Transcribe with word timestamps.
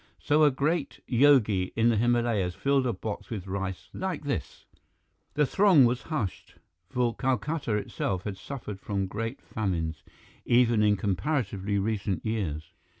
So 0.17 0.41
a 0.43 0.49
great 0.49 0.99
yogi 1.05 1.71
in 1.75 1.89
the 1.89 1.95
Himalayas 1.95 2.55
fill 2.55 2.87
a 2.87 2.91
box 2.91 3.29
with 3.29 3.45
rice 3.45 3.87
like 3.93 4.23
this" 4.23 4.65
The 5.35 5.45
throng 5.45 5.85
was 5.85 6.01
hushed, 6.01 6.55
for 6.89 7.15
Calcutta 7.15 7.75
itself 7.75 8.23
had 8.23 8.35
suffered 8.37 8.79
from 8.79 9.05
great 9.05 9.43
famines, 9.43 10.01
even 10.43 10.81
in 10.81 10.97
comparatively 10.97 11.77
recent 11.77 12.25
years. 12.25 12.73